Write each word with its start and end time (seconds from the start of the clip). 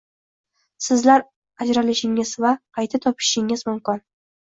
Sizlar 0.85 1.27
ajralishingiz 1.67 2.35
va 2.47 2.57
qayta 2.79 3.05
topishishingiz 3.09 3.69
mumkin 3.73 4.07